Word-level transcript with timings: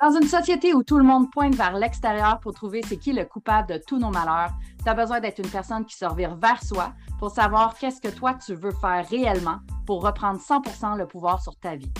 Dans 0.00 0.12
une 0.12 0.26
société 0.26 0.72
où 0.72 0.82
tout 0.82 0.96
le 0.96 1.04
monde 1.04 1.30
pointe 1.30 1.54
vers 1.54 1.74
l'extérieur 1.74 2.40
pour 2.40 2.54
trouver 2.54 2.80
c'est 2.82 2.96
qui 2.96 3.12
le 3.12 3.26
coupable 3.26 3.68
de 3.68 3.80
tous 3.86 3.98
nos 3.98 4.08
malheurs, 4.08 4.50
tu 4.82 4.88
as 4.88 4.94
besoin 4.94 5.20
d'être 5.20 5.40
une 5.40 5.50
personne 5.50 5.84
qui 5.84 5.94
se 5.94 6.06
revire 6.06 6.36
vers 6.36 6.62
soi 6.64 6.94
pour 7.18 7.30
savoir 7.30 7.76
qu'est-ce 7.76 8.00
que 8.00 8.08
toi 8.08 8.32
tu 8.32 8.54
veux 8.54 8.70
faire 8.70 9.06
réellement 9.10 9.58
pour 9.84 10.02
reprendre 10.02 10.40
100% 10.40 10.96
le 10.96 11.06
pouvoir 11.06 11.42
sur 11.42 11.54
ta 11.56 11.76
vie. 11.76 11.92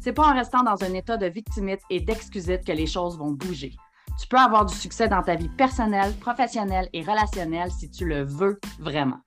C'est 0.00 0.12
pas 0.12 0.26
en 0.26 0.34
restant 0.34 0.64
dans 0.64 0.82
un 0.82 0.94
état 0.94 1.16
de 1.16 1.26
victimite 1.26 1.80
et 1.90 2.00
d'excusite 2.00 2.64
que 2.64 2.72
les 2.72 2.88
choses 2.88 3.16
vont 3.16 3.30
bouger. 3.30 3.72
Tu 4.20 4.26
peux 4.26 4.36
avoir 4.36 4.66
du 4.66 4.74
succès 4.74 5.06
dans 5.06 5.22
ta 5.22 5.36
vie 5.36 5.48
personnelle, 5.48 6.12
professionnelle 6.14 6.88
et 6.92 7.02
relationnelle 7.02 7.70
si 7.70 7.88
tu 7.88 8.04
le 8.04 8.24
veux 8.24 8.58
vraiment. 8.80 9.20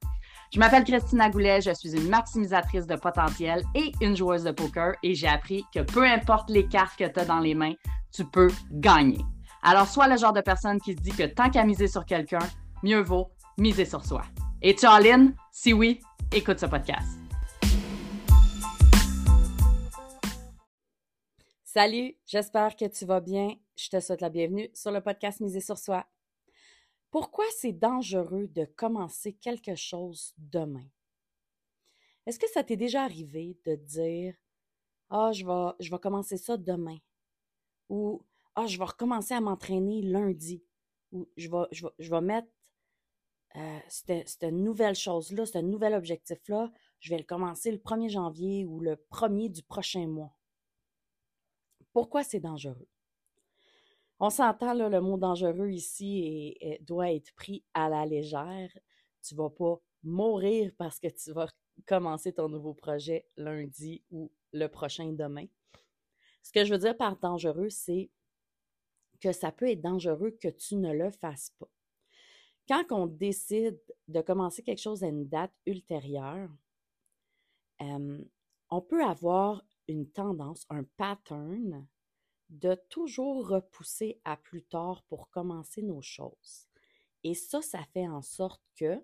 Je 0.54 0.59
m'appelle 0.59 0.86
Christina 0.86 1.29
Goulet, 1.29 1.59
je 1.59 1.71
suis 1.73 1.93
une 1.93 2.07
maximisatrice 2.07 2.88
de 2.88 2.95
potentiel 2.95 3.63
et 3.76 3.91
une 3.99 4.16
joueuse 4.16 4.45
de 4.45 4.52
poker 4.52 4.94
et 5.03 5.13
j'ai 5.13 5.27
appris 5.27 5.66
que 5.73 5.81
peu 5.81 6.05
importe 6.05 6.49
les 6.49 6.66
cartes 6.70 6.98
que 6.98 7.03
tu 7.03 7.20
as 7.20 7.26
dans 7.26 7.39
les 7.39 7.53
mains, 7.53 7.73
tu 8.13 8.23
peux 8.23 8.49
gagner. 8.72 9.20
Alors, 9.62 9.88
sois 9.88 10.08
le 10.08 10.16
genre 10.16 10.31
de 10.31 10.39
personne 10.39 10.80
qui 10.80 10.94
se 10.94 10.99
dit 10.99 11.12
que 11.12 11.23
tant 11.23 11.49
qu'à 11.49 11.66
miser 11.66 11.89
sur 11.89 12.05
quelqu'un, 12.05 12.39
mieux 12.81 13.02
vaut 13.02 13.30
miser 13.58 13.84
sur 13.84 14.05
soi. 14.05 14.22
Et 14.62 14.73
tu 14.73 14.86
all 14.86 15.34
Si 15.52 15.73
oui, 15.73 15.99
écoute 16.31 16.59
ce 16.59 16.66
podcast. 16.66 17.20
Salut, 21.66 22.16
j'espère 22.25 22.77
que 22.77 22.86
tu 22.86 23.05
vas 23.05 23.20
bien. 23.20 23.50
Je 23.75 23.89
te 23.89 24.00
souhaite 24.00 24.22
la 24.22 24.30
bienvenue 24.30 24.70
sur 24.73 24.91
le 24.91 25.02
podcast 25.02 25.41
Miser 25.41 25.59
sur 25.59 25.77
soi. 25.77 26.05
Pourquoi 27.11 27.45
c'est 27.55 27.73
dangereux 27.73 28.47
de 28.47 28.66
commencer 28.66 29.34
quelque 29.34 29.75
chose 29.75 30.34
demain? 30.38 30.88
Est-ce 32.25 32.39
que 32.39 32.49
ça 32.49 32.63
t'est 32.63 32.75
déjà 32.75 33.03
arrivé 33.03 33.57
de 33.66 33.75
dire 33.75 34.35
Ah, 35.09 35.31
je 35.31 35.45
vais, 35.45 35.99
commencer 35.99 36.38
ça 36.38 36.58
demain? 36.58 36.97
ou 37.89 38.22
ah, 38.55 38.67
je 38.67 38.77
vais 38.77 38.86
recommencer 38.86 39.33
à 39.33 39.41
m'entraîner 39.41 40.02
lundi, 40.02 40.64
ou 41.11 41.30
je 41.38 41.49
vais, 41.49 41.67
je 41.72 41.86
vais, 41.86 41.94
je 41.99 42.09
vais 42.09 42.22
mettre 42.22 42.47
euh, 43.55 43.80
cette, 43.88 44.44
nouvelle 44.44 44.95
chose-là, 44.95 45.45
ce 45.45 45.58
nouvel 45.59 45.94
objectif-là, 45.94 46.71
je 46.99 47.09
vais 47.09 47.17
le 47.17 47.23
commencer 47.23 47.71
le 47.71 47.77
1er 47.77 48.09
janvier 48.09 48.66
ou 48.66 48.80
le 48.80 48.95
1er 49.11 49.49
du 49.49 49.64
prochain 49.64 50.08
mois. 50.08 50.36
Pourquoi 51.94 52.23
c'est 52.23 52.39
dangereux? 52.39 52.88
On 54.20 54.30
s'entend, 54.32 54.73
là, 54.73 54.90
le 54.90 55.00
mot 55.00 55.18
dangereux 55.18 55.70
ici 55.70 56.56
et, 56.60 56.80
doit 56.82 57.12
être 57.12 57.34
pris 57.36 57.64
à 57.73 57.88
la 57.88 58.06
légère. 58.06 58.70
Tu 59.22 59.36
vas 59.36 59.50
pas 59.50 59.80
mourir 60.04 60.72
parce 60.78 61.00
que 61.00 61.08
tu 61.08 61.32
vas 61.34 61.48
commencer 61.86 62.34
ton 62.34 62.50
nouveau 62.50 62.73
projet 62.73 63.28
lundi 63.38 64.04
ou 64.10 64.32
le 64.54 64.68
prochain 64.68 65.12
demain. 65.12 65.45
Ce 66.42 66.52
que 66.52 66.66
je 66.66 66.73
veux 66.73 66.80
dire 66.80 66.98
par 66.98 67.18
dangereux, 67.18 67.70
c'est 67.70 68.10
que 69.20 69.32
ça 69.32 69.52
peut 69.52 69.70
être 69.70 69.82
dangereux 69.82 70.32
que 70.42 70.48
tu 70.48 70.76
ne 70.78 70.94
le 70.94 71.12
fasses 71.12 71.52
pas. 71.60 71.70
Quand 72.68 72.86
on 72.92 73.06
décide 73.08 73.80
de 74.08 74.22
commencer 74.22 74.64
quelque 74.64 74.82
chose 74.82 75.04
à 75.04 75.08
une 75.08 75.28
date 75.28 75.54
ultérieure, 75.66 76.50
on 77.80 78.82
peut 78.82 79.04
avoir 79.04 79.64
une 79.88 80.10
tendance, 80.10 80.66
un 80.70 80.84
pattern 80.98 81.88
de 82.50 82.76
toujours 82.90 83.48
repousser 83.48 84.22
à 84.23 84.38
plus 84.38 84.64
tard 84.64 85.03
pour 85.03 85.30
commencer 85.30 85.81
nos 85.81 86.02
choses. 86.02 86.67
Et 87.23 87.34
ça, 87.34 87.62
ça 87.62 87.84
fait 87.94 88.08
en 88.08 88.22
sorte 88.22 88.62
que 88.76 89.04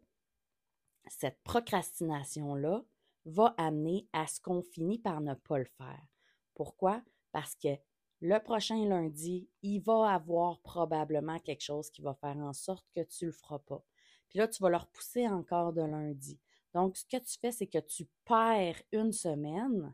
cette 1.08 1.42
procrastination-là 1.44 2.84
va 3.26 3.54
amener 3.58 4.08
à 4.14 4.28
ce 4.28 4.40
qu'on 4.40 4.62
finit 4.62 5.00
par 5.00 5.22
ne 5.22 5.34
pas 5.34 5.58
le 5.58 5.66
faire. 5.78 6.06
Pourquoi? 6.54 7.04
parce 7.34 7.56
que 7.56 7.76
le 8.22 8.40
prochain 8.40 8.86
lundi, 8.88 9.50
il 9.62 9.80
va 9.80 10.14
avoir 10.14 10.62
probablement 10.62 11.40
quelque 11.40 11.64
chose 11.64 11.90
qui 11.90 12.02
va 12.02 12.14
faire 12.14 12.38
en 12.38 12.54
sorte 12.54 12.86
que 12.96 13.02
tu 13.02 13.26
ne 13.26 13.32
le 13.32 13.34
feras 13.34 13.60
pas. 13.60 13.84
Puis 14.30 14.40
là, 14.40 14.48
tu 14.48 14.64
vas 14.64 14.70
le 14.70 14.78
repousser 14.78 15.28
encore 15.28 15.74
de 15.74 15.82
lundi. 15.82 16.40
Donc, 16.74 16.96
ce 16.96 17.06
que 17.06 17.18
tu 17.18 17.38
fais, 17.42 17.52
c'est 17.52 17.68
que 17.68 17.80
tu 17.80 18.08
perds 18.24 18.82
une 18.94 19.12
semaine 19.12 19.94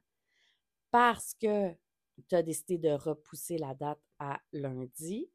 parce 0.92 1.34
que 1.34 1.74
tu 2.28 2.36
as 2.36 2.44
décidé 2.44 2.78
de 2.78 2.90
repousser 2.90 3.58
la 3.58 3.74
date 3.74 4.02
à 4.20 4.40
lundi 4.54 5.30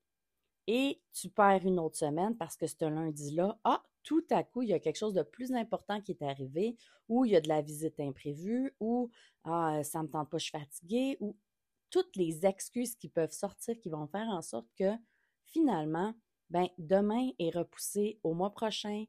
et 0.67 1.01
tu 1.13 1.29
perds 1.31 1.67
une 1.67 1.79
autre 1.79 1.97
semaine 1.97 2.37
parce 2.37 2.57
que 2.57 2.67
ce 2.67 2.85
lundi-là, 2.85 3.59
ah, 3.65 3.83
tout 4.03 4.25
à 4.31 4.43
coup, 4.43 4.63
il 4.63 4.69
y 4.69 4.75
a 4.75 4.79
quelque 4.81 4.99
chose 4.99 5.15
de 5.15 5.23
plus 5.23 5.53
important 5.53 6.01
qui 6.01 6.13
est 6.13 6.23
arrivé, 6.23 6.77
ou 7.09 7.25
il 7.25 7.33
y 7.33 7.37
a 7.37 7.41
de 7.41 7.49
la 7.49 7.63
visite 7.63 7.99
imprévue, 8.01 8.75
ou 8.81 9.11
ah, 9.45 9.83
ça 9.83 9.99
ne 9.99 10.05
me 10.05 10.09
tente 10.09 10.31
pas, 10.31 10.39
je 10.39 10.45
suis 10.45 10.59
fatiguée, 10.59 11.17
ou 11.21 11.37
toutes 11.91 12.17
les 12.17 12.45
excuses 12.45 12.97
qui 12.97 13.09
peuvent 13.09 13.33
sortir 13.33 13.79
qui 13.79 13.89
vont 13.89 14.07
faire 14.07 14.29
en 14.29 14.43
sorte 14.43 14.69
que 14.77 14.93
finalement, 15.47 16.15
ben, 16.51 16.69
demain 16.79 17.31
est 17.39 17.51
repoussé 17.51 18.19
au 18.23 18.35
mois 18.35 18.51
prochain, 18.51 19.05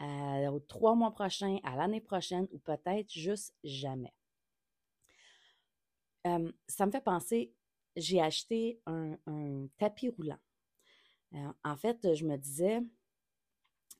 aux 0.00 0.60
trois 0.60 0.94
mois 0.94 1.12
prochains, 1.12 1.58
à 1.62 1.76
l'année 1.76 2.00
prochaine 2.00 2.48
ou 2.52 2.58
peut-être 2.58 3.12
juste 3.12 3.54
jamais. 3.62 4.12
Ça 6.24 6.86
me 6.86 6.90
fait 6.90 7.04
penser, 7.04 7.52
j'ai 7.96 8.20
acheté 8.20 8.80
un, 8.86 9.16
tapis 9.78 10.08
roulant. 10.08 10.38
En 11.64 11.76
fait, 11.76 12.14
je 12.14 12.24
me 12.24 12.36
disais, 12.36 12.80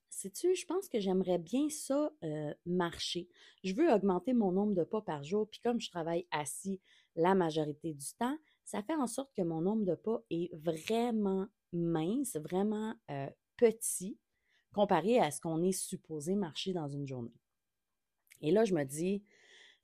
sais-tu, 0.09 0.55
je 0.55 0.67
pense 0.67 0.89
que 0.89 1.01
j'aimerais 1.01 1.39
bien 1.39 1.69
ça 1.69 2.12
marcher. 2.65 3.29
Je 3.62 3.75
veux 3.75 3.93
augmenter 3.93 4.33
mon 4.33 4.53
nombre 4.53 4.75
de 4.75 4.85
pas 4.85 5.03
par 5.03 5.23
jour, 5.25 5.49
puis 5.49 5.61
comme 5.61 5.81
je 5.81 5.91
travaille 5.91 6.27
assis 6.31 6.81
la 7.17 7.35
majorité 7.35 7.93
du 7.93 8.07
temps, 8.19 8.37
ça 8.65 8.83
fait 8.83 8.95
en 8.95 9.06
sorte 9.06 9.33
que 9.35 9.43
mon 9.43 9.61
nombre 9.61 9.85
de 9.85 9.95
pas 9.95 10.23
est 10.31 10.55
vraiment 10.55 11.47
mince, 11.73 12.37
vraiment 12.37 12.95
petit, 13.56 14.19
comparé 14.73 15.21
à 15.21 15.31
ce 15.31 15.41
qu'on 15.41 15.62
est 15.62 15.73
supposé 15.73 16.35
marcher 16.35 16.73
dans 16.73 16.89
une 16.89 17.06
journée. 17.06 17.35
Et 18.41 18.51
là, 18.51 18.65
je 18.65 18.75
me 18.75 18.85
dis, 18.85 19.23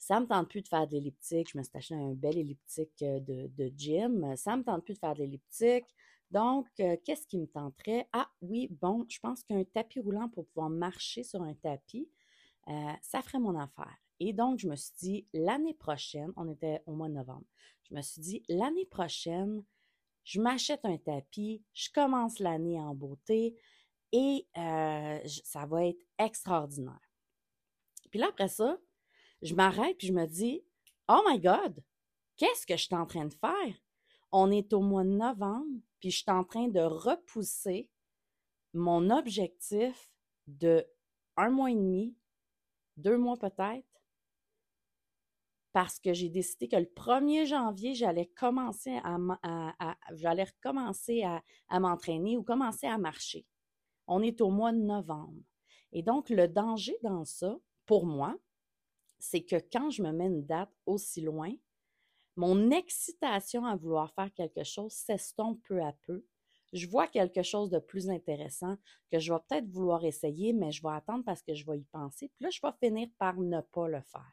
ça 0.01 0.19
me 0.19 0.27
tente 0.27 0.49
plus 0.49 0.63
de 0.63 0.69
faire 0.69 0.89
de 0.89 0.95
l'elliptique. 0.95 1.51
Je 1.53 1.59
me 1.59 1.63
suis 1.63 1.77
acheté 1.77 1.95
un 1.95 2.15
bel 2.15 2.37
elliptique 2.37 3.01
euh, 3.03 3.21
de, 3.21 3.47
de 3.47 3.73
gym. 3.77 4.35
Ça 4.37 4.57
me 4.57 4.65
tente 4.65 4.85
plus 4.85 4.95
de 4.95 4.99
faire 4.99 5.15
de 5.15 5.21
l'elliptique. 5.21 5.87
Donc, 6.33 6.67
euh, 6.81 6.97
qu'est-ce 7.05 7.29
qui 7.29 7.39
me 7.39 7.47
tenterait? 7.47 8.09
Ah 8.13 8.29
oui, 8.41 8.69
bon, 8.81 9.07
je 9.09 9.21
pense 9.21 9.45
qu'un 9.45 9.63
tapis 9.63 10.01
roulant 10.01 10.29
pour 10.29 10.47
pouvoir 10.49 10.71
marcher 10.71 11.23
sur 11.23 11.43
un 11.43 11.55
tapis, 11.55 12.09
ça 13.03 13.21
ferait 13.23 13.41
mon 13.41 13.59
affaire. 13.59 13.97
Et 14.21 14.33
donc, 14.33 14.59
je 14.59 14.69
me 14.69 14.77
suis 14.77 14.93
dit, 15.01 15.27
l'année 15.33 15.75
prochaine, 15.75 16.33
on 16.37 16.49
était 16.49 16.83
au 16.87 16.93
mois 16.93 17.09
de 17.09 17.15
novembre, 17.15 17.47
je 17.89 17.95
me 17.95 18.03
suis 18.03 18.21
dit, 18.21 18.43
l'année 18.49 18.87
prochaine, 18.87 19.65
je 20.23 20.41
m'achète 20.41 20.85
un 20.85 20.99
tapis, 20.99 21.65
je 21.73 21.89
commence 21.93 22.39
l'année 22.39 22.79
en 22.79 22.95
beauté 22.95 23.57
et 24.13 24.47
euh, 24.57 25.19
ça 25.27 25.67
va 25.67 25.87
être 25.87 26.05
extraordinaire. 26.19 27.01
Puis 28.11 28.21
là, 28.21 28.29
après 28.29 28.49
ça, 28.49 28.79
je 29.43 29.55
m'arrête 29.55 29.97
puis 29.99 30.09
je 30.09 30.13
me 30.13 30.27
dis, 30.27 30.63
oh 31.09 31.23
my 31.29 31.39
God, 31.41 31.83
qu'est-ce 32.37 32.67
que 32.67 32.77
je 32.77 32.85
suis 32.85 32.95
en 32.95 33.07
train 33.07 33.27
de 33.27 33.35
faire? 33.35 33.75
On 34.33 34.51
est 34.51 34.73
au 34.73 34.81
mois 34.81 35.05
de 35.05 35.11
novembre, 35.11 35.81
puis 36.01 36.11
je 36.11 36.19
suis 36.19 36.31
en 36.31 36.45
train 36.45 36.69
de 36.69 36.81
repousser 36.81 37.91
mon 38.73 39.11
objectif 39.11 40.11
de 40.47 40.87
un 41.37 41.51
mois 41.51 41.71
et 41.71 41.75
demi, 41.75 42.17
deux 42.97 43.19
mois 43.19 43.37
peut-être, 43.37 43.87
parce 45.73 45.99
que 45.99 46.13
j'ai 46.13 46.29
décidé 46.29 46.69
que 46.69 46.77
le 46.77 46.85
1er 46.85 47.47
janvier, 47.47 47.95
j'allais 47.95 48.27
commencer 48.27 49.01
à, 49.05 49.17
recommencer 50.11 51.23
à 51.23 51.81
m'entraîner 51.81 52.37
ou 52.37 52.43
commencer 52.43 52.87
à 52.87 52.99
marcher. 52.99 53.47
On 54.07 54.23
est 54.23 54.41
au 54.41 54.51
mois 54.51 54.73
de 54.73 54.79
novembre. 54.79 55.41
Et 55.93 56.03
donc, 56.03 56.31
le 56.31 56.49
danger 56.49 56.97
dans 57.03 57.25
ça, 57.25 57.57
pour 57.87 58.07
moi, 58.07 58.37
c'est 59.21 59.43
que 59.43 59.57
quand 59.73 59.91
je 59.91 60.03
me 60.03 60.13
mets 60.13 60.27
une 60.27 60.45
date 60.45 60.73
aussi 60.87 61.21
loin, 61.21 61.53
mon 62.37 62.71
excitation 62.71 63.65
à 63.65 63.77
vouloir 63.77 64.13
faire 64.15 64.33
quelque 64.35 64.65
chose 64.65 64.93
s'estompe 64.93 65.61
peu 65.67 65.83
à 65.83 65.93
peu. 66.07 66.25
Je 66.73 66.87
vois 66.87 67.09
quelque 67.09 67.43
chose 67.43 67.71
de 67.71 67.81
plus 67.81 68.09
intéressant 68.09 68.77
que 69.11 69.19
je 69.19 69.33
vais 69.33 69.41
peut-être 69.49 69.69
vouloir 69.69 70.05
essayer, 70.05 70.53
mais 70.53 70.71
je 70.71 70.83
vais 70.83 70.95
attendre 70.95 71.25
parce 71.25 71.43
que 71.43 71.55
je 71.55 71.67
vais 71.67 71.79
y 71.79 71.85
penser. 71.85 72.29
Puis 72.29 72.45
là, 72.45 72.51
je 72.51 72.61
vais 72.63 72.89
finir 72.89 73.09
par 73.19 73.37
ne 73.37 73.61
pas 73.61 73.89
le 73.89 74.01
faire 74.03 74.33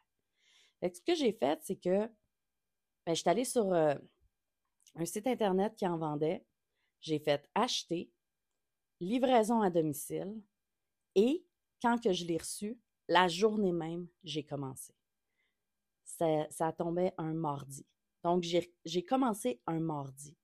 ce 0.82 1.00
que 1.00 1.14
j'ai 1.14 1.32
fait, 1.32 1.58
c'est 1.62 1.76
que 1.76 2.06
ben, 3.06 3.14
je 3.14 3.14
suis 3.14 3.28
allée 3.28 3.44
sur 3.44 3.72
euh, 3.72 3.94
un 4.94 5.04
site 5.04 5.26
Internet 5.26 5.74
qui 5.76 5.86
en 5.86 5.98
vendait. 5.98 6.44
J'ai 7.00 7.18
fait 7.18 7.48
acheter, 7.54 8.10
livraison 9.00 9.60
à 9.60 9.70
domicile 9.70 10.40
et 11.14 11.44
quand 11.80 12.02
que 12.02 12.12
je 12.12 12.24
l'ai 12.24 12.38
reçu, 12.38 12.78
la 13.08 13.28
journée 13.28 13.72
même, 13.72 14.06
j'ai 14.22 14.44
commencé. 14.44 14.94
Ça, 16.04 16.46
ça 16.50 16.72
tombait 16.72 17.12
un 17.18 17.32
mardi. 17.34 17.86
Donc, 18.24 18.44
j'ai 18.84 19.04
commencé 19.04 19.60
un 19.66 19.80
mardi. 19.80 20.36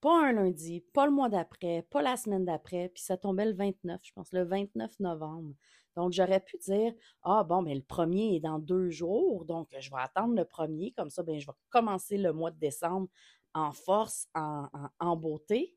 Pas 0.00 0.28
un 0.28 0.32
lundi, 0.32 0.80
pas 0.92 1.06
le 1.06 1.12
mois 1.12 1.28
d'après, 1.28 1.82
pas 1.90 2.02
la 2.02 2.16
semaine 2.16 2.44
d'après, 2.44 2.88
puis 2.88 3.02
ça 3.02 3.16
tombait 3.16 3.46
le 3.46 3.54
29, 3.54 4.00
je 4.04 4.12
pense, 4.12 4.32
le 4.32 4.44
29 4.44 5.00
novembre. 5.00 5.54
Donc, 5.96 6.12
j'aurais 6.12 6.38
pu 6.40 6.56
dire, 6.58 6.94
ah 7.22 7.42
bon, 7.42 7.62
mais 7.62 7.74
le 7.74 7.82
premier 7.82 8.36
est 8.36 8.40
dans 8.40 8.60
deux 8.60 8.90
jours, 8.90 9.44
donc 9.44 9.68
je 9.76 9.90
vais 9.90 10.00
attendre 10.00 10.36
le 10.36 10.44
premier, 10.44 10.92
comme 10.92 11.10
ça, 11.10 11.24
bien, 11.24 11.40
je 11.40 11.46
vais 11.46 11.56
commencer 11.70 12.16
le 12.16 12.32
mois 12.32 12.52
de 12.52 12.58
décembre 12.58 13.08
en 13.54 13.72
force, 13.72 14.28
en, 14.34 15.16
beauté. 15.16 15.76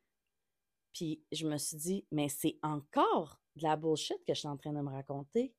Puis 0.94 1.24
je 1.32 1.48
me 1.48 1.58
suis 1.58 1.78
dit, 1.78 2.06
mais 2.12 2.30
c'est 2.30 2.60
encore 2.62 3.41
de 3.56 3.64
la 3.64 3.76
bullshit 3.76 4.18
que 4.26 4.34
je 4.34 4.40
suis 4.40 4.48
en 4.48 4.58
train 4.58 4.74
de 4.74 4.82
me 4.82 4.90
raconter. 4.90 5.54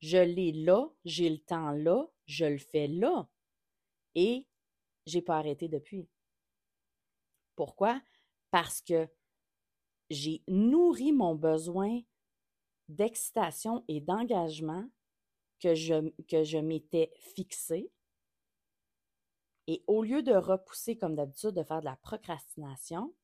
Je 0.00 0.18
l'ai 0.18 0.52
là, 0.52 0.90
j'ai 1.04 1.30
le 1.30 1.38
temps 1.38 1.70
là, 1.70 2.06
je 2.26 2.44
le 2.44 2.58
fais 2.58 2.88
là. 2.88 3.28
Et 4.14 4.46
j'ai 5.06 5.22
pas 5.22 5.38
arrêté 5.38 5.68
depuis. 5.68 6.08
Pourquoi? 7.56 8.00
Parce 8.50 8.80
que 8.80 9.08
j'ai 10.10 10.42
nourri 10.48 11.12
mon 11.12 11.34
besoin 11.34 12.00
d'excitation 12.88 13.84
et 13.88 14.00
d'engagement 14.00 14.88
que 15.60 15.74
je, 15.74 16.10
que 16.28 16.44
je 16.44 16.58
m'étais 16.58 17.10
fixé. 17.18 17.90
Et 19.66 19.82
au 19.86 20.02
lieu 20.02 20.22
de 20.22 20.34
repousser 20.34 20.98
comme 20.98 21.14
d'habitude, 21.14 21.52
de 21.52 21.62
faire 21.62 21.80
de 21.80 21.86
la 21.86 21.96
procrastination, 21.96 23.14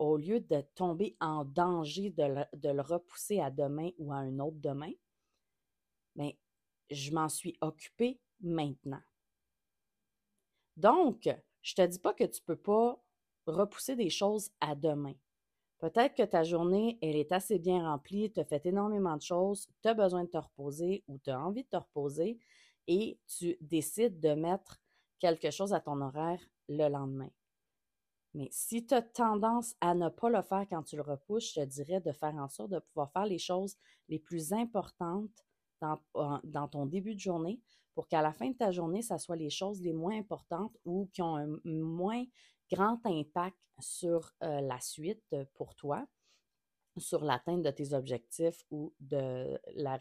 au 0.00 0.16
lieu 0.16 0.40
de 0.40 0.62
tomber 0.74 1.14
en 1.20 1.44
danger 1.44 2.10
de 2.10 2.24
le, 2.24 2.80
repousser 2.80 3.38
à 3.38 3.50
demain 3.50 3.90
ou 3.98 4.12
à 4.12 4.16
un 4.16 4.38
autre 4.38 4.56
demain, 4.56 4.92
bien, 6.16 6.32
je 6.90 7.12
m'en 7.12 7.28
suis 7.28 7.56
occupée 7.60 8.18
maintenant. 8.40 9.02
Donc, 10.78 11.28
je 11.60 11.74
ne 11.76 11.86
te 11.86 11.90
dis 11.92 11.98
pas 11.98 12.14
que 12.14 12.24
tu 12.24 12.40
ne 12.40 12.46
peux 12.46 12.56
pas 12.56 12.98
repousser 13.46 13.94
des 13.94 14.08
choses 14.08 14.50
à 14.60 14.74
demain. 14.74 15.14
Peut-être 15.78 16.14
que 16.14 16.22
ta 16.22 16.44
journée, 16.44 16.98
elle 17.02 17.16
est 17.16 17.32
assez 17.32 17.58
bien 17.58 17.82
remplie, 17.82 18.32
tu 18.32 18.40
as 18.40 18.44
fait 18.44 18.64
énormément 18.64 19.16
de 19.16 19.22
choses, 19.22 19.68
tu 19.82 19.88
as 19.88 19.94
besoin 19.94 20.24
de 20.24 20.30
te 20.30 20.38
reposer 20.38 21.04
ou 21.08 21.18
tu 21.18 21.28
as 21.28 21.38
envie 21.38 21.64
de 21.64 21.68
te 21.68 21.76
reposer 21.76 22.38
et 22.86 23.18
tu 23.26 23.58
décides 23.60 24.18
de 24.18 24.32
mettre 24.32 24.80
quelque 25.18 25.50
chose 25.50 25.74
à 25.74 25.80
ton 25.80 26.00
horaire 26.00 26.40
le 26.68 26.88
lendemain. 26.88 27.30
Mais 28.34 28.48
si 28.52 28.86
tu 28.86 28.94
as 28.94 29.02
tendance 29.02 29.74
à 29.80 29.94
ne 29.94 30.08
pas 30.08 30.30
le 30.30 30.42
faire 30.42 30.66
quand 30.68 30.82
tu 30.84 30.96
le 30.96 31.02
repousses, 31.02 31.52
je 31.52 31.60
te 31.60 31.66
dirais 31.66 32.00
de 32.00 32.12
faire 32.12 32.34
en 32.36 32.48
sorte 32.48 32.70
de 32.70 32.78
pouvoir 32.78 33.10
faire 33.12 33.26
les 33.26 33.38
choses 33.38 33.76
les 34.08 34.18
plus 34.18 34.52
importantes 34.52 35.44
dans, 35.80 35.98
dans 36.44 36.68
ton 36.68 36.86
début 36.86 37.14
de 37.14 37.20
journée 37.20 37.60
pour 37.94 38.08
qu'à 38.08 38.22
la 38.22 38.32
fin 38.32 38.50
de 38.50 38.56
ta 38.56 38.70
journée, 38.70 39.02
ça 39.02 39.18
soit 39.18 39.36
les 39.36 39.50
choses 39.50 39.82
les 39.82 39.92
moins 39.92 40.16
importantes 40.16 40.76
ou 40.84 41.08
qui 41.12 41.22
ont 41.22 41.36
un 41.36 41.58
moins 41.64 42.24
grand 42.70 42.98
impact 43.04 43.56
sur 43.80 44.32
euh, 44.42 44.60
la 44.60 44.80
suite 44.80 45.34
pour 45.54 45.74
toi, 45.74 46.06
sur 46.96 47.24
l'atteinte 47.24 47.62
de 47.62 47.70
tes 47.70 47.92
objectifs 47.92 48.64
ou 48.70 48.94
de 49.00 49.58
la 49.74 49.96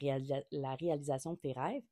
réalisation 0.75 1.33
de 1.33 1.39
tes 1.39 1.53
rêves. 1.53 1.83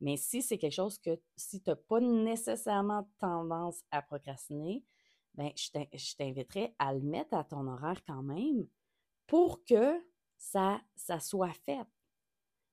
Mais 0.00 0.16
si 0.16 0.42
c'est 0.42 0.58
quelque 0.58 0.74
chose 0.74 0.98
que, 0.98 1.18
si 1.36 1.62
tu 1.62 1.70
n'as 1.70 1.76
pas 1.76 2.00
nécessairement 2.00 3.08
tendance 3.18 3.82
à 3.90 4.02
procrastiner, 4.02 4.84
ben, 5.36 5.50
je 5.56 6.14
t'inviterais 6.16 6.74
à 6.78 6.94
le 6.94 7.00
mettre 7.00 7.34
à 7.34 7.44
ton 7.44 7.66
horaire 7.66 8.02
quand 8.06 8.22
même 8.22 8.66
pour 9.26 9.64
que 9.64 10.02
ça, 10.36 10.80
ça 10.94 11.20
soit 11.20 11.52
fait. 11.52 11.86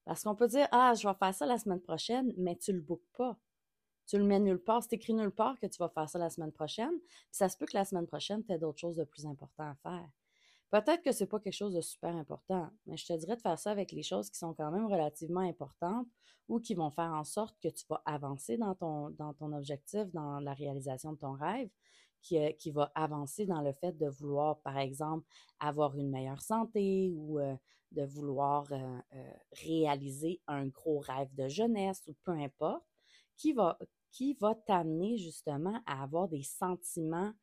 Parce 0.06 0.24
qu'on 0.24 0.36
peut 0.36 0.48
dire, 0.48 0.68
ah, 0.72 0.94
je 0.94 1.08
vais 1.08 1.14
faire 1.16 1.34
ça 1.34 1.46
la 1.46 1.58
semaine 1.58 1.82
prochaine, 1.82 2.34
mais 2.38 2.56
tu 2.58 2.74
le 2.74 2.82
bookes 2.82 3.08
pas. 3.18 3.38
Tu 4.06 4.18
le 4.18 4.26
mets 4.26 4.40
nulle 4.40 4.62
part, 4.62 4.84
c'est 4.84 4.94
écrit 4.94 5.14
nulle 5.14 5.32
part 5.32 5.58
que 5.60 5.68
tu 5.68 5.78
vas 5.78 5.88
faire 5.90 6.10
ça 6.10 6.20
la 6.20 6.30
semaine 6.30 6.52
prochaine. 6.52 7.00
Puis 7.00 7.28
ça 7.32 7.48
se 7.48 7.58
peut 7.58 7.66
que 7.66 7.78
la 7.78 7.86
semaine 7.86 8.06
prochaine, 8.06 8.44
tu 8.44 8.52
aies 8.52 8.60
d'autres 8.60 8.80
choses 8.80 8.98
de 8.98 9.06
plus 9.06 9.26
important 9.26 9.64
à 9.64 9.76
faire. 9.76 10.10
Peut-être 10.72 11.04
que 11.04 11.12
ce 11.12 11.24
n'est 11.24 11.30
pas 11.30 11.40
quelque 11.40 11.54
chose 11.54 11.74
de 11.74 11.82
super 11.82 12.14
important, 12.16 12.70
mais 12.88 12.98
je 12.98 13.06
te 13.06 13.14
dirais 13.14 13.36
de 13.36 13.42
faire 13.42 13.60
ça 13.60 13.72
avec 13.72 13.92
les 13.92 14.04
choses 14.04 14.30
qui 14.30 14.40
sont 14.40 14.54
quand 14.54 14.72
même 14.72 14.88
relativement 14.88 15.42
importantes 15.42 16.08
ou 16.50 16.60
qui 16.60 16.74
vont 16.74 16.90
faire 16.90 17.14
en 17.14 17.24
sorte 17.24 17.58
que 17.62 17.70
tu 17.70 17.86
vas 17.90 18.02
avancer 18.06 18.58
dans 18.58 18.76
ton, 18.76 19.12
dans 19.12 19.34
ton 19.34 19.54
objectif, 19.54 20.12
dans 20.14 20.40
la 20.40 20.54
réalisation 20.54 21.14
de 21.14 21.20
ton 21.20 21.34
rêve, 21.34 21.70
qui, 22.24 22.40
euh, 22.40 22.52
qui 22.54 22.72
va 22.72 22.92
avancer 22.96 23.46
dans 23.46 23.62
le 23.62 23.74
fait 23.74 23.92
de 23.92 24.08
vouloir, 24.08 24.60
par 24.62 24.78
exemple, 24.78 25.28
avoir 25.60 25.96
une 25.96 26.10
meilleure 26.10 26.42
santé 26.42 27.12
ou 27.16 27.40
euh, 27.40 27.56
de 27.92 28.04
vouloir 28.04 28.66
euh, 28.72 29.00
réaliser 29.62 30.42
un 30.48 30.68
gros 30.68 31.00
rêve 31.00 31.34
de 31.36 31.48
jeunesse 31.48 32.02
ou 32.08 32.16
peu 32.24 32.32
importe 32.32 32.84
qui 33.38 33.54
va, 33.54 33.78
qui 34.10 34.34
va 34.34 34.56
t'amener 34.56 35.18
justement 35.18 35.80
à 35.86 36.02
avoir 36.02 36.28
des 36.28 36.44
sentiments 36.44 37.34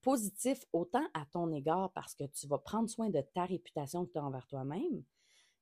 positifs 0.00 0.64
autant 0.72 1.06
à 1.12 1.26
ton 1.26 1.52
égard 1.52 1.92
parce 1.92 2.14
que 2.14 2.24
tu 2.24 2.46
vas 2.46 2.58
prendre 2.58 2.88
soin 2.88 3.10
de 3.10 3.20
ta 3.34 3.44
réputation 3.44 4.06
que 4.06 4.12
tu 4.12 4.18
as 4.18 4.24
envers 4.24 4.46
toi-même, 4.46 5.04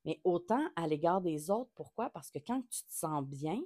mais 0.04 0.20
autant 0.24 0.64
à 0.76 0.86
l'égard 0.86 1.20
des 1.20 1.50
autres. 1.50 1.70
Pourquoi? 1.74 2.10
Parce 2.10 2.30
que 2.30 2.38
quand 2.38 2.62
tu 2.70 2.84
te 2.84 2.92
sens 2.92 3.24
bien, 3.24 3.60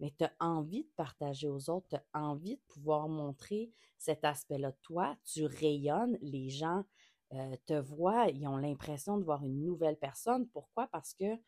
mais 0.00 0.12
tu 0.18 0.24
as 0.24 0.32
envie 0.40 0.84
de 0.84 0.90
partager 0.96 1.48
aux 1.48 1.70
autres, 1.70 1.88
tu 1.88 1.96
as 1.96 2.20
envie 2.20 2.56
de 2.56 2.62
pouvoir 2.68 3.08
montrer 3.08 3.70
cet 3.98 4.24
aspect-là 4.24 4.72
de 4.72 4.76
toi, 4.82 5.16
tu 5.24 5.46
rayonnes, 5.46 6.18
les 6.20 6.50
gens 6.50 6.84
euh, 7.32 7.56
te 7.66 7.74
voient, 7.74 8.28
ils 8.28 8.46
ont 8.46 8.56
l'impression 8.56 9.18
de 9.18 9.24
voir 9.24 9.44
une 9.44 9.64
nouvelle 9.64 9.96
personne. 9.96 10.46
Pourquoi? 10.48 10.86
Parce 10.88 11.14
que 11.14 11.38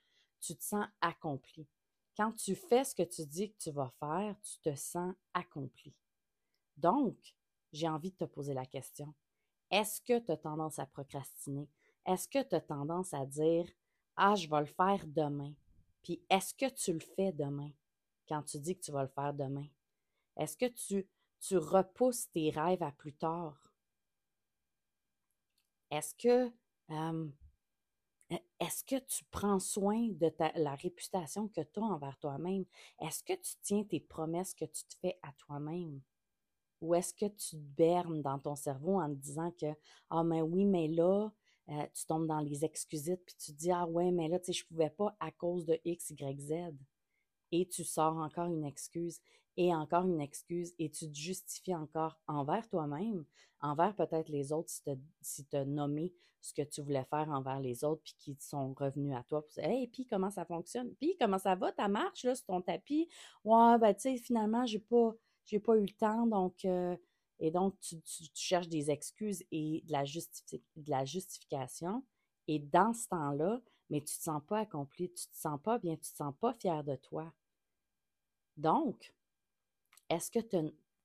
tu 0.41 0.57
te 0.57 0.65
sens 0.65 0.87
accompli. 1.01 1.67
Quand 2.17 2.33
tu 2.33 2.55
fais 2.55 2.85
ce 2.85 2.95
que 2.95 3.03
tu 3.03 3.27
dis 3.27 3.53
que 3.53 3.59
tu 3.59 3.71
vas 3.71 3.93
faire, 4.01 4.35
tu 4.41 4.59
te 4.61 4.75
sens 4.75 5.15
accompli. 5.35 5.95
Donc, 6.77 7.35
j'ai 7.73 7.89
envie 7.89 8.11
de 8.11 8.17
te 8.17 8.25
poser 8.25 8.55
la 8.55 8.65
question. 8.65 9.15
Est-ce 9.71 10.01
que 10.01 10.19
tu 10.19 10.33
as 10.33 10.37
tendance 10.37 10.79
à 10.79 10.87
procrastiner? 10.87 11.69
Est-ce 12.07 12.29
que 12.29 12.43
tu 12.43 12.55
as 12.55 12.61
tendance 12.61 13.13
à 13.13 13.27
dire 13.27 13.69
Ah, 14.17 14.35
je 14.35 14.49
vais 14.49 14.61
le 14.61 14.67
faire 14.67 15.07
demain? 15.07 15.53
Puis 16.03 16.23
est-ce 16.31 16.55
que 16.55 16.73
tu 16.73 16.93
le 16.93 17.01
fais 17.01 17.33
demain? 17.33 17.71
Quand 18.29 18.43
tu 18.43 18.59
dis 18.59 18.77
que 18.77 18.83
tu 18.83 18.93
vas 18.93 19.03
le 19.03 19.09
faire 19.09 19.35
demain? 19.35 19.67
Est-ce 20.37 20.57
que 20.57 20.67
tu, 20.67 21.07
repousses 21.57 22.31
tes 22.31 22.51
rêves 22.51 22.83
à 22.83 22.93
plus 22.93 23.15
tard? 23.15 23.73
Est-ce 25.91 26.15
que 26.15 26.53
euh, 26.91 27.29
est-ce 28.59 28.83
que 28.83 28.99
tu 29.05 29.25
prends 29.31 29.61
soin 29.61 30.09
de 30.09 30.33
la 30.57 30.75
réputation 30.75 31.49
que 31.49 31.61
tu 31.61 31.79
as 31.79 31.83
envers 31.83 32.19
toi-même? 32.19 32.65
Est-ce 33.01 33.23
que 33.23 33.35
tu 33.35 33.55
tiens 33.63 33.85
tes 33.85 34.01
promesses 34.01 34.55
que 34.55 34.65
tu 34.65 34.85
te 34.85 34.95
fais 35.01 35.19
à 35.23 35.33
toi-même? 35.39 36.01
Ou 36.81 36.95
est-ce 36.95 37.15
que 37.15 37.27
tu 37.27 37.51
te 37.51 37.57
bernes 37.57 38.23
dans 38.23 38.39
ton 38.39 38.57
cerveau 38.57 39.01
en 39.01 39.09
disant 39.09 39.51
que 39.53 39.67
Ah, 40.11 40.25
mais 40.25 40.43
oui, 40.43 40.65
mais 40.65 40.89
là, 40.89 41.31
euh, 41.69 41.87
tu 41.95 42.07
tombes 42.07 42.27
dans 42.27 42.41
les 42.41 42.65
excusites, 42.65 43.25
puis 43.25 43.37
tu 43.37 43.53
te 43.53 43.57
dis 43.57 43.71
Ah, 43.71 43.87
ouais, 43.87 44.11
mais 44.11 44.29
là, 44.29 44.39
tu 44.39 44.47
sais, 44.47 44.53
je 44.53 44.67
pouvais 44.67 44.91
pas 44.91 45.17
à 45.21 45.31
cause 45.31 45.65
de 45.65 45.79
X, 45.85 46.11
Y, 46.11 46.41
Z. 46.41 46.53
Et 47.53 47.69
tu 47.69 47.85
sors 47.85 48.17
encore 48.17 48.47
une 48.47 48.65
excuse 48.65 49.21
et 49.57 49.75
encore 49.75 50.05
une 50.05 50.21
excuse 50.21 50.75
et 50.79 50.91
tu 50.91 51.11
te 51.11 51.17
justifies 51.17 51.75
encore 51.75 52.19
envers 52.27 52.69
toi-même, 52.69 53.25
envers 53.61 53.95
peut-être 53.95 54.29
les 54.29 54.53
autres 54.53 54.71
si 55.23 55.45
tu 55.47 55.57
as 55.57 55.65
nommé 55.65 56.13
ce 56.43 56.53
que 56.53 56.63
tu 56.63 56.83
voulais 56.83 57.05
faire 57.05 57.29
envers 57.31 57.61
les 57.61 57.83
autres 57.83 58.03
puis 58.05 58.15
qui 58.19 58.37
sont 58.39 58.75
revenus 58.75 59.17
à 59.17 59.23
toi 59.25 59.43
pour 59.43 59.51
dire 59.51 59.65
Hey, 59.65 59.89
puis 59.89 60.07
comment 60.07 60.31
ça 60.31 60.45
fonctionne? 60.45 60.95
Puis 60.97 61.17
comment 61.19 61.39
ça 61.39 61.55
va 61.55 61.73
ta 61.73 61.89
marche 61.89 62.25
là, 62.25 62.35
sur 62.35 62.47
ton 62.47 62.61
tapis? 62.61 63.09
Ouais, 63.45 63.79
ben 63.79 63.95
tu 63.95 64.03
sais, 64.03 64.17
finalement, 64.19 64.67
j'ai 64.67 64.79
pas 64.79 65.15
j'ai 65.47 65.61
pas 65.61 65.77
eu 65.77 65.83
le 65.83 65.95
temps, 65.97 66.27
donc 66.27 66.65
euh, 66.65 66.97
et 67.39 67.51
donc 67.51 67.79
tu, 67.81 68.01
cherches 68.35 68.69
des 68.69 68.91
excuses 68.91 69.45
et 69.53 69.83
de 69.87 69.93
la, 69.93 70.05
de 70.05 70.91
la 70.91 71.05
justification. 71.05 72.05
Et 72.49 72.59
dans 72.59 72.93
ce 72.93 73.09
temps-là, 73.09 73.61
mais 73.91 74.01
tu 74.01 74.17
te 74.17 74.23
sens 74.23 74.43
pas 74.47 74.61
accompli, 74.61 75.13
tu 75.13 75.27
te 75.27 75.37
sens 75.37 75.61
pas 75.63 75.79
bien, 75.79 75.95
tu 75.97 76.11
te 76.11 76.17
sens 76.17 76.35
pas 76.41 76.55
fier 76.55 76.83
de 76.85 76.97
toi. 76.97 77.33
Donc, 78.57 79.15
est-ce 80.09 80.31
que 80.31 80.41
tu 80.41 80.57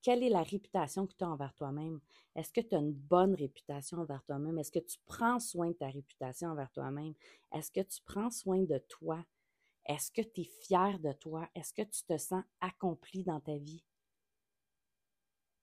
quelle 0.01 0.23
est 0.23 0.29
la 0.29 0.41
réputation 0.41 1.05
que 1.05 1.13
tu 1.13 1.23
as 1.23 1.29
envers 1.29 1.53
toi-même? 1.53 1.99
Est-ce 2.35 2.51
que 2.51 2.61
tu 2.61 2.73
as 2.73 2.79
une 2.79 2.93
bonne 2.93 3.35
réputation 3.35 3.99
envers 3.99 4.23
toi-même? 4.23 4.57
Est-ce 4.57 4.71
que 4.71 4.79
tu 4.79 4.97
prends 5.05 5.39
soin 5.39 5.67
de 5.69 5.73
ta 5.73 5.89
réputation 5.89 6.49
envers 6.49 6.71
toi-même? 6.71 7.13
Est-ce 7.51 7.71
que 7.71 7.81
tu 7.81 8.01
prends 8.03 8.31
soin 8.31 8.63
de 8.63 8.79
toi? 8.89 9.23
Est-ce 9.85 10.11
que 10.11 10.21
tu 10.21 10.41
es 10.41 10.49
fier 10.61 10.97
de 10.99 11.11
toi? 11.13 11.47
Est-ce 11.53 11.73
que 11.73 11.83
tu 11.83 12.03
te 12.03 12.17
sens 12.17 12.43
accompli 12.61 13.23
dans 13.23 13.39
ta 13.39 13.57
vie? 13.57 13.83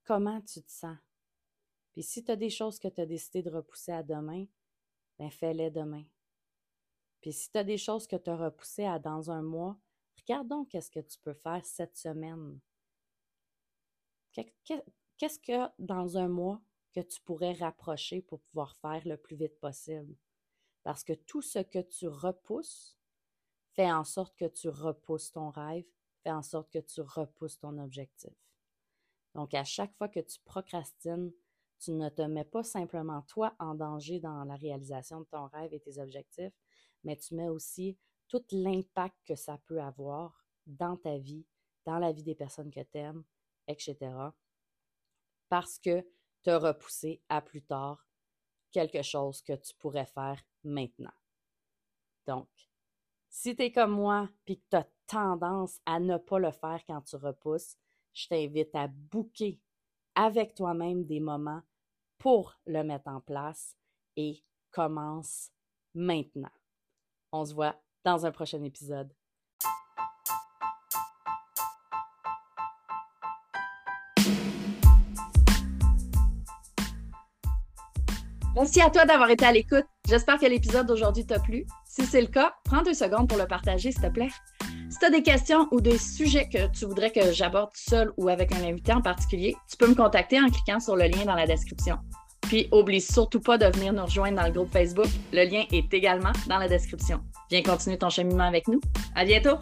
Comment 0.04 0.40
tu 0.40 0.62
te 0.62 0.70
sens? 0.70 0.96
Puis 1.92 2.02
si 2.04 2.24
tu 2.24 2.30
as 2.30 2.36
des 2.36 2.50
choses 2.50 2.78
que 2.78 2.88
tu 2.88 3.00
as 3.00 3.06
décidé 3.06 3.42
de 3.42 3.50
repousser 3.50 3.92
à 3.92 4.04
demain, 4.04 4.46
ben 5.18 5.30
fais-les 5.30 5.70
demain. 5.70 6.04
Puis 7.20 7.32
si 7.32 7.50
tu 7.50 7.58
as 7.58 7.64
des 7.64 7.78
choses 7.78 8.06
que 8.06 8.16
tu 8.16 8.30
as 8.30 8.36
repoussées 8.36 8.84
à 8.84 8.98
dans 8.98 9.30
un 9.30 9.42
mois, 9.42 9.76
regarde 10.18 10.48
donc 10.48 10.68
qu'est-ce 10.68 10.90
que 10.90 11.00
tu 11.00 11.18
peux 11.18 11.34
faire 11.34 11.64
cette 11.64 11.96
semaine 11.96 12.60
Qu'est-ce 14.32 15.38
que 15.40 15.68
dans 15.78 16.16
un 16.16 16.28
mois 16.28 16.60
que 16.92 17.00
tu 17.00 17.20
pourrais 17.22 17.54
rapprocher 17.54 18.22
pour 18.22 18.40
pouvoir 18.40 18.76
faire 18.76 19.02
le 19.06 19.16
plus 19.16 19.36
vite 19.36 19.58
possible? 19.58 20.14
Parce 20.84 21.02
que 21.02 21.12
tout 21.12 21.42
ce 21.42 21.58
que 21.58 21.80
tu 21.80 22.06
repousses 22.06 22.96
fait 23.74 23.90
en 23.90 24.04
sorte 24.04 24.36
que 24.36 24.46
tu 24.46 24.68
repousses 24.68 25.32
ton 25.32 25.50
rêve, 25.50 25.84
fait 26.22 26.30
en 26.30 26.42
sorte 26.42 26.70
que 26.70 26.78
tu 26.78 27.00
repousses 27.00 27.58
ton 27.58 27.78
objectif. 27.78 28.32
Donc, 29.34 29.54
à 29.54 29.64
chaque 29.64 29.94
fois 29.96 30.08
que 30.08 30.20
tu 30.20 30.40
procrastines, 30.44 31.32
tu 31.78 31.92
ne 31.92 32.08
te 32.08 32.22
mets 32.22 32.44
pas 32.44 32.64
simplement 32.64 33.22
toi 33.22 33.54
en 33.58 33.74
danger 33.74 34.18
dans 34.18 34.44
la 34.44 34.56
réalisation 34.56 35.20
de 35.20 35.26
ton 35.26 35.46
rêve 35.46 35.72
et 35.72 35.80
tes 35.80 35.98
objectifs, 35.98 36.54
mais 37.04 37.16
tu 37.16 37.34
mets 37.34 37.48
aussi 37.48 37.96
tout 38.28 38.44
l'impact 38.52 39.16
que 39.24 39.34
ça 39.34 39.58
peut 39.66 39.80
avoir 39.80 40.44
dans 40.66 40.96
ta 40.96 41.16
vie, 41.16 41.46
dans 41.84 41.98
la 41.98 42.12
vie 42.12 42.22
des 42.22 42.34
personnes 42.34 42.70
que 42.70 42.80
tu 42.80 42.98
aimes, 42.98 43.24
etc. 43.66 43.96
parce 45.48 45.78
que 45.78 46.06
tu 46.42 46.50
as 46.50 46.58
repoussé 46.58 47.22
à 47.28 47.40
plus 47.40 47.62
tard 47.62 48.06
quelque 48.70 49.02
chose 49.02 49.42
que 49.42 49.54
tu 49.54 49.74
pourrais 49.74 50.06
faire 50.06 50.42
maintenant. 50.62 51.12
Donc, 52.26 52.48
si 53.28 53.56
tu 53.56 53.62
es 53.62 53.72
comme 53.72 53.92
moi 53.92 54.28
puis 54.44 54.58
que 54.58 54.66
tu 54.70 54.76
as 54.76 54.88
tendance 55.06 55.80
à 55.86 56.00
ne 56.00 56.18
pas 56.18 56.38
le 56.38 56.50
faire 56.50 56.82
quand 56.86 57.00
tu 57.02 57.16
repousses, 57.16 57.76
je 58.12 58.28
t'invite 58.28 58.74
à 58.74 58.88
booker 58.88 59.58
avec 60.14 60.54
toi-même 60.54 61.04
des 61.04 61.20
moments 61.20 61.62
pour 62.18 62.58
le 62.66 62.82
mettre 62.82 63.08
en 63.08 63.20
place 63.20 63.76
et 64.16 64.42
commence 64.70 65.50
maintenant. 65.94 66.50
On 67.32 67.44
se 67.44 67.52
voit 67.52 67.76
dans 68.04 68.24
un 68.24 68.30
prochain 68.30 68.62
épisode. 68.62 69.12
Merci 78.54 78.80
à 78.80 78.90
toi 78.90 79.04
d'avoir 79.04 79.30
été 79.30 79.44
à 79.44 79.52
l'écoute. 79.52 79.84
J'espère 80.08 80.38
que 80.38 80.46
l'épisode 80.46 80.86
d'aujourd'hui 80.86 81.24
t'a 81.24 81.38
plu. 81.38 81.64
Si 81.84 82.04
c'est 82.06 82.20
le 82.20 82.26
cas, 82.26 82.54
prends 82.64 82.82
deux 82.82 82.94
secondes 82.94 83.28
pour 83.28 83.38
le 83.38 83.46
partager, 83.46 83.92
s'il 83.92 84.00
te 84.00 84.08
plaît. 84.08 84.30
Si 84.90 84.98
tu 84.98 85.04
as 85.04 85.10
des 85.10 85.22
questions 85.22 85.68
ou 85.70 85.80
des 85.80 85.98
sujets 85.98 86.48
que 86.48 86.66
tu 86.72 86.86
voudrais 86.86 87.12
que 87.12 87.30
j'aborde 87.30 87.70
seul 87.74 88.12
ou 88.16 88.28
avec 88.28 88.52
un 88.52 88.64
invité 88.64 88.92
en 88.94 89.02
particulier, 89.02 89.54
tu 89.70 89.76
peux 89.76 89.86
me 89.86 89.94
contacter 89.94 90.40
en 90.40 90.48
cliquant 90.48 90.80
sur 90.80 90.96
le 90.96 91.04
lien 91.04 91.24
dans 91.24 91.34
la 91.34 91.46
description. 91.46 91.98
Puis, 92.48 92.66
oublie 92.72 93.02
surtout 93.02 93.40
pas 93.40 93.58
de 93.58 93.66
venir 93.66 93.92
nous 93.92 94.04
rejoindre 94.04 94.38
dans 94.38 94.46
le 94.46 94.52
groupe 94.52 94.72
Facebook. 94.72 95.06
Le 95.34 95.44
lien 95.44 95.64
est 95.70 95.92
également 95.92 96.32
dans 96.48 96.56
la 96.56 96.66
description. 96.66 97.20
Viens 97.50 97.62
continuer 97.62 97.98
ton 97.98 98.08
cheminement 98.08 98.48
avec 98.48 98.68
nous. 98.68 98.80
À 99.14 99.26
bientôt! 99.26 99.58